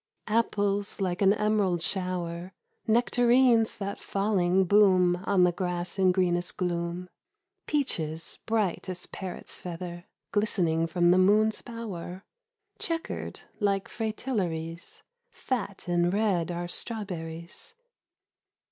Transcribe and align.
Apples 0.25 0.99
like 0.99 1.21
an 1.21 1.31
emerald 1.31 1.79
shower, 1.83 2.53
Nectarines 2.87 3.77
that 3.77 3.99
falling 4.01 4.63
boom 4.65 5.17
On 5.27 5.43
the 5.43 5.51
grass 5.51 5.99
in 5.99 6.11
greenest 6.11 6.57
gloom, 6.57 7.07
Peaches 7.67 8.39
bright 8.47 8.89
as 8.89 9.05
parrot's 9.05 9.59
feather 9.59 10.05
Glistening 10.31 10.87
from 10.87 11.11
the 11.11 11.19
moon's 11.19 11.61
bower; 11.61 12.23
Chequered 12.79 13.41
like 13.59 13.87
fritillaries, 13.87 15.03
Fat 15.29 15.87
and 15.87 16.11
red 16.11 16.49
are 16.49 16.67
strawberries. 16.67 17.75